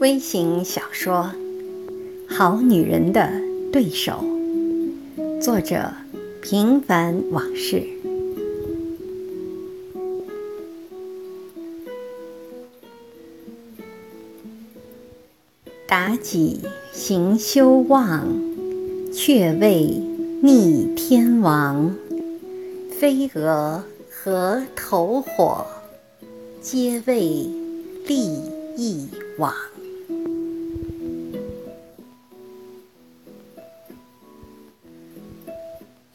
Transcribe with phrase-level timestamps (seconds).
[0.00, 1.32] 微型小说
[2.32, 3.32] 《好女人的
[3.72, 4.24] 对手》，
[5.40, 5.92] 作者：
[6.40, 7.82] 平凡往事。
[15.88, 16.60] 妲己
[16.92, 18.24] 行修望，
[19.12, 20.00] 却为
[20.42, 21.92] 逆天王。
[23.00, 25.66] 飞蛾和投火，
[26.60, 27.18] 皆为
[28.06, 28.36] 利
[28.76, 29.08] 益
[29.38, 29.52] 网。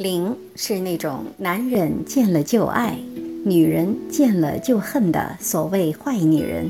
[0.04, 3.00] 玲是那种男人见了就爱，
[3.46, 6.70] 女人见了就恨的所谓坏女人。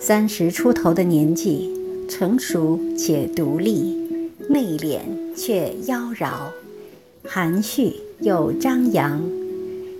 [0.00, 1.70] 三十出头的年纪，
[2.08, 3.94] 成熟且独立，
[4.48, 5.00] 内敛
[5.36, 6.48] 却妖娆，
[7.22, 9.22] 含蓄又张扬，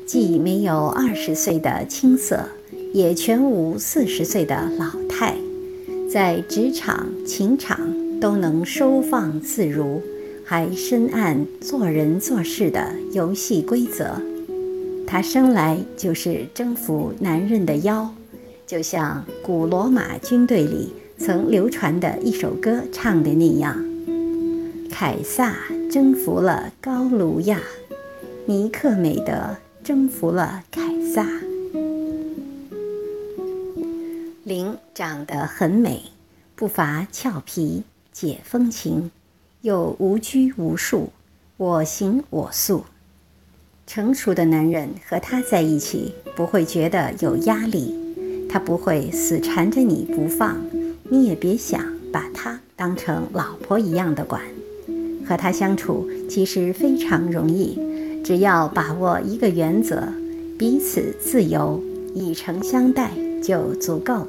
[0.07, 2.49] 既没有二十岁的青涩，
[2.95, 5.37] 也全无四十岁的老态，
[6.11, 7.79] 在职场、情场
[8.19, 10.01] 都能收放自如。
[10.53, 14.21] 还深谙做人做事的游戏规则，
[15.07, 18.15] 她生来就是征服男人的妖，
[18.67, 23.83] 就像古罗马军队里曾流传的一首歌唱的那样
[24.93, 25.57] ：“凯撒
[25.91, 27.59] 征服了高卢亚，
[28.45, 30.83] 尼克美德征服了凯
[31.15, 31.27] 撒。”
[34.45, 36.03] 灵长得很美，
[36.55, 39.11] 不乏俏皮，解风情。
[39.63, 41.11] 又无拘无束，
[41.57, 42.85] 我行我素。
[43.87, 47.95] 成熟的男人和他在一起不会觉得有压力，
[48.49, 50.61] 他不会死缠着你不放，
[51.09, 51.81] 你也别想
[52.13, 54.43] 把他当成老婆一样的管。
[55.25, 57.79] 和他相处其实非常容易，
[58.25, 60.09] 只要把握一个原则：
[60.59, 61.81] 彼此自由，
[62.17, 64.29] 以诚相待就足够了。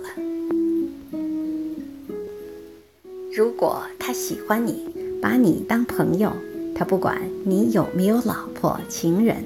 [3.36, 4.86] 如果他喜欢你，
[5.24, 6.34] 把你当朋友，
[6.76, 9.38] 他不管你有没有老婆、情人，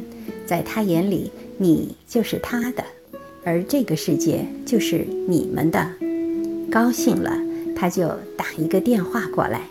[0.44, 2.84] 在他眼里你就是他的，
[3.44, 5.88] 而这个世界就是你们的。
[6.72, 7.32] 高兴了，
[7.76, 9.62] 他就打一个电话过来。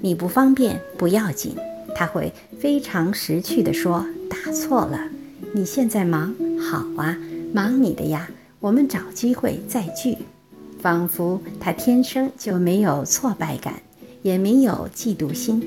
[0.00, 1.56] 你不方便不要紧，
[1.92, 5.08] 他会非常识趣地说：“打错了，
[5.52, 7.18] 你现在忙，好啊，
[7.52, 8.30] 忙你的呀，
[8.60, 10.16] 我们找机会再聚。”
[10.80, 13.74] 仿佛他天生就没有挫败感。
[14.22, 15.62] 也没有嫉妒心，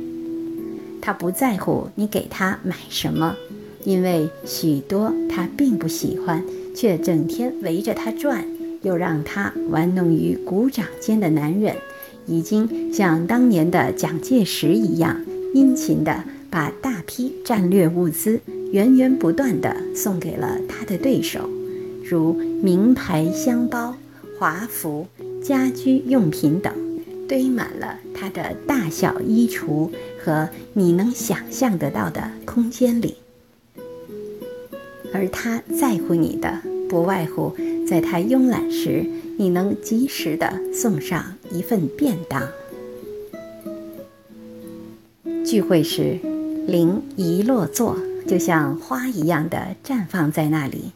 [1.02, 3.36] 他不在乎你给他买什么，
[3.84, 6.44] 因为许多他并不喜欢
[6.76, 8.46] 却整天围着他转，
[8.82, 11.76] 又让他玩弄于股掌间的男人，
[12.28, 15.20] 已经像当年的蒋介石一样
[15.54, 18.40] 殷勤地把大批战略物资
[18.72, 21.50] 源源不断地送给了他的对手，
[22.04, 23.96] 如名牌箱包、
[24.38, 25.08] 华服、
[25.42, 26.91] 家居用品等。
[27.32, 29.90] 堆满了他的大小衣橱
[30.22, 33.16] 和你能想象得到的空间里，
[35.14, 37.56] 而他在乎你的，不外乎
[37.88, 39.06] 在他慵懒时，
[39.38, 42.46] 你能及时的送上一份便当。
[45.46, 46.20] 聚会时，
[46.68, 47.96] 灵一落座，
[48.28, 50.92] 就像花一样的绽放在那里，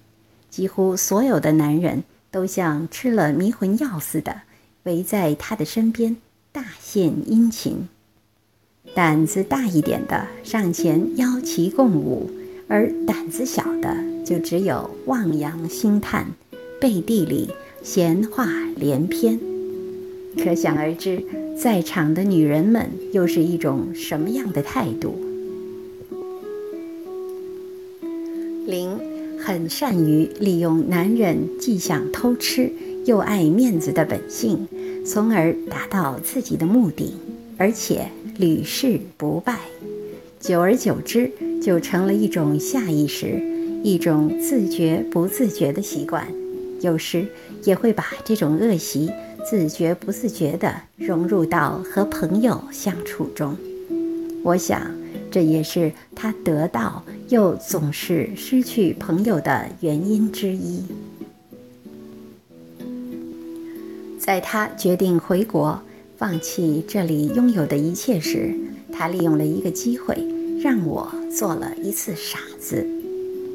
[0.50, 4.42] 几乎所有的男人都像吃了迷魂药似的。
[4.86, 6.16] 围在他的身边，
[6.52, 7.88] 大献殷勤。
[8.94, 12.30] 胆子大一点的上前邀其共舞，
[12.68, 16.28] 而胆子小的就只有望洋兴叹，
[16.80, 17.50] 背地里
[17.82, 19.40] 闲话连篇。
[20.38, 21.24] 可想而知，
[21.60, 25.16] 在场的女人们又是一种什么样的态度？
[28.68, 28.96] 林
[29.40, 32.72] 很善于利用男人既想偷吃。
[33.06, 34.68] 又爱面子的本性，
[35.06, 37.14] 从而达到自己的目的，
[37.56, 38.08] 而且
[38.38, 39.60] 屡试不败。
[40.40, 41.32] 久而久之，
[41.62, 43.40] 就成了一种下意识、
[43.84, 46.28] 一种自觉不自觉的习惯。
[46.82, 47.28] 有时
[47.64, 49.12] 也会把这种恶习
[49.50, 53.56] 自觉不自觉地融入到和朋友相处中。
[54.44, 54.82] 我想，
[55.30, 60.84] 这也是他得到又总是失去朋友的原因之一。
[64.26, 65.80] 在他决定回国，
[66.18, 68.56] 放弃这里拥有的一切时，
[68.92, 70.18] 他利用了一个机会，
[70.60, 72.84] 让我做了一次傻子。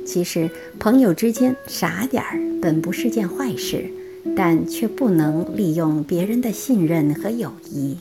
[0.07, 3.91] 其实，朋友之间傻点儿本不是件坏事，
[4.37, 7.97] 但却不能利用别人的信任和友谊。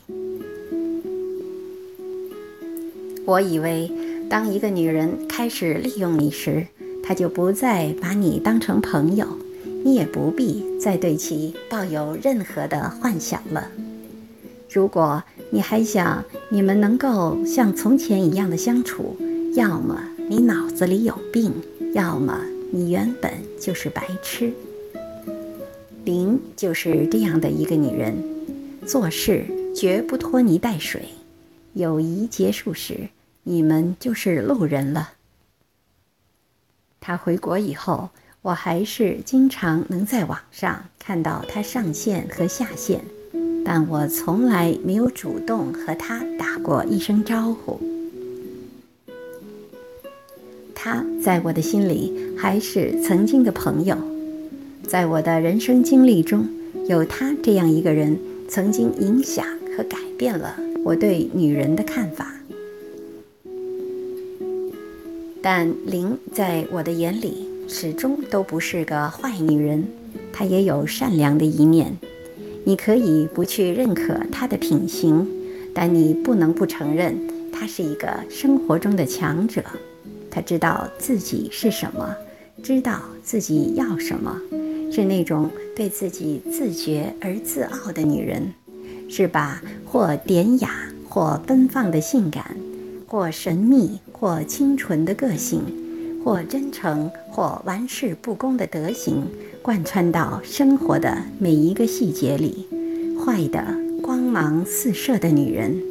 [3.26, 3.92] 我以为，
[4.30, 6.68] 当一个女人开始利用你时，
[7.02, 9.26] 她就不再把你当成朋友。
[9.84, 13.70] 你也不必再对其抱有任何的幻想了。
[14.70, 19.16] 如果你还想你们能够像从前一样的相处，
[19.56, 20.00] 要么
[20.30, 21.52] 你脑子里有病，
[21.94, 22.40] 要么
[22.72, 24.54] 你原本就是白痴。
[26.06, 28.16] 林就是这样的一个女人，
[28.86, 31.10] 做事绝不拖泥带水。
[31.74, 33.10] 友谊结束时，
[33.44, 35.14] 你们就是路人了。
[37.00, 38.10] 他回国以后，
[38.50, 43.00] 我还是经常能在网上看到他上线和下线。
[43.64, 47.80] 但我从来没有主动和他打过一声招呼。
[50.74, 53.96] 他在我的心里还是曾经的朋友，
[54.82, 56.50] 在我的人生经历中，
[56.88, 58.18] 有他这样一个人，
[58.48, 59.46] 曾经影响
[59.78, 62.34] 和改变了我对女人的看法。
[65.40, 69.88] 但林在我的眼里始终都不是个坏女人，
[70.34, 71.96] 她也有善良的一面。
[72.66, 75.26] 你可以不去认可她的品行，
[75.74, 77.16] 但你不能不承认
[77.52, 79.64] 她是一个生活中的强者。
[80.32, 82.14] 她知道自己是什么，
[82.64, 84.36] 知道自己要什么，
[84.92, 88.52] 是那种对自己自觉而自傲的女人，
[89.08, 90.72] 是把或典雅
[91.08, 92.58] 或奔放的性感，
[93.06, 95.62] 或神秘或清纯的个性，
[96.24, 99.24] 或真诚或玩世不恭的德行。
[99.62, 102.68] 贯穿到生活的每一个细节里，
[103.18, 103.64] 坏的
[104.02, 105.82] 光芒四射的女人，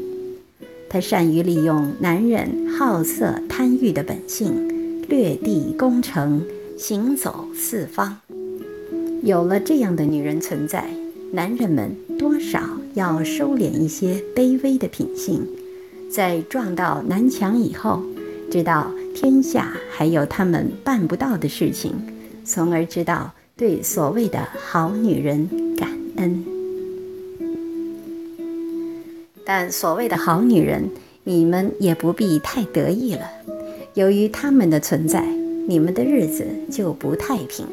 [0.90, 4.68] 她善于利用男人好色贪欲的本性，
[5.08, 6.44] 掠地攻城，
[6.76, 8.18] 行走四方。
[9.22, 10.84] 有了这样的女人存在，
[11.32, 12.60] 男人们多少
[12.92, 15.46] 要收敛一些卑微的品性，
[16.10, 18.02] 在撞到南墙以后，
[18.50, 21.92] 知道天下还有他们办不到的事情，
[22.44, 23.32] 从而知道。
[23.56, 26.44] 对所谓的好女人感恩，
[29.44, 30.88] 但所谓的好女人，
[31.24, 33.28] 你们也不必太得意了。
[33.94, 35.26] 由于他们的存在，
[35.66, 37.66] 你们的日子就不太平。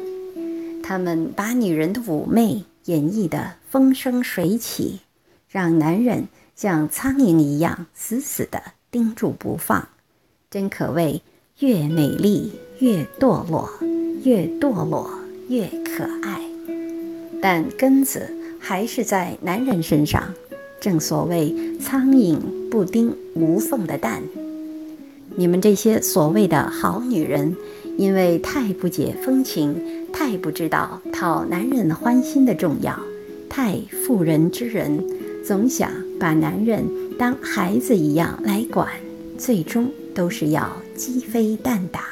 [0.82, 4.98] 他们把女人的妩媚演绎得风生水起，
[5.48, 6.26] 让男人
[6.56, 8.60] 像苍蝇一样死死地
[8.90, 9.88] 盯住不放。
[10.50, 11.22] 真可谓
[11.60, 13.70] 越美丽越堕落，
[14.22, 15.08] 越堕落。
[15.48, 16.42] 越可爱，
[17.40, 20.34] 但根子还是在男人身上。
[20.80, 22.36] 正所谓“苍蝇
[22.70, 24.22] 不叮无缝的蛋”。
[25.34, 27.56] 你们这些所谓的好女人，
[27.96, 29.80] 因为太不解风情，
[30.12, 32.98] 太不知道讨男人欢心的重要，
[33.48, 35.02] 太妇人之仁，
[35.42, 36.84] 总想把男人
[37.16, 38.88] 当孩子一样来管，
[39.38, 42.02] 最终都是要鸡飞蛋打，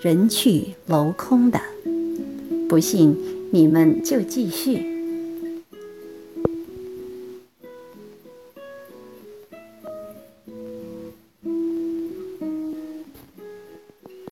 [0.00, 1.60] 人去楼空的。
[2.68, 3.16] 不信，
[3.50, 4.97] 你们就继续。